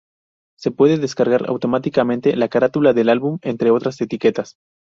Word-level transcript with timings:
Se 0.57 0.71
puede 0.71 0.97
descargar 0.97 1.45
automáticamente 1.47 2.35
la 2.35 2.47
carátula 2.47 2.93
del 2.93 3.07
álbum, 3.09 3.37
entre 3.43 3.69
otras 3.69 4.01
etiquetas. 4.01 4.57